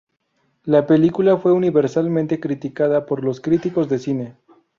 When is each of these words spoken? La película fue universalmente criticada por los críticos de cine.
La 0.63 0.87
película 0.87 1.37
fue 1.37 1.53
universalmente 1.53 2.39
criticada 2.39 3.05
por 3.05 3.23
los 3.23 3.39
críticos 3.39 3.87
de 3.87 3.99
cine. 3.99 4.35